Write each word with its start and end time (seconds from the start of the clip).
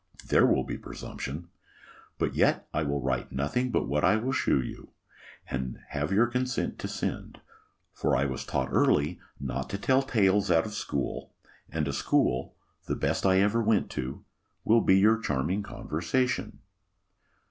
There 0.29 0.47
will 0.47 0.63
be 0.63 0.79
presumption! 0.79 1.49
But 2.17 2.33
yet 2.33 2.67
I 2.73 2.81
will 2.81 3.03
write 3.03 3.31
nothing 3.31 3.69
but 3.69 3.87
what 3.87 4.03
I 4.03 4.15
will 4.15 4.31
shew 4.31 4.59
you, 4.59 4.93
and 5.47 5.77
have 5.89 6.11
your 6.11 6.25
consent 6.25 6.79
to 6.79 6.87
send! 6.87 7.39
For 7.93 8.15
I 8.17 8.25
was 8.25 8.43
taught 8.43 8.69
early 8.73 9.19
not 9.39 9.69
to 9.69 9.77
tell 9.77 10.01
tales 10.01 10.49
out 10.49 10.65
of 10.65 10.73
school; 10.73 11.35
and 11.69 11.87
a 11.87 11.93
school, 11.93 12.55
the 12.87 12.95
best 12.95 13.27
I 13.27 13.41
ever 13.41 13.61
went 13.61 13.91
to, 13.91 14.25
will 14.63 14.81
be 14.81 14.97
your 14.97 15.19
charming 15.19 15.61
conversation. 15.61 16.57